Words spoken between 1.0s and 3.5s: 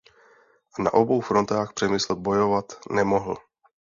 frontách Přemysl bojovat nemohl.